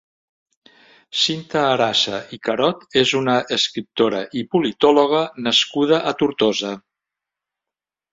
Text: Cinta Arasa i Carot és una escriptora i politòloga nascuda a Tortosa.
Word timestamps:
Cinta 1.23 1.59
Arasa 1.73 2.21
i 2.37 2.39
Carot 2.47 2.85
és 3.01 3.11
una 3.19 3.35
escriptora 3.57 4.21
i 4.41 4.43
politòloga 4.55 5.21
nascuda 5.49 6.01
a 6.13 6.15
Tortosa. 6.23 6.73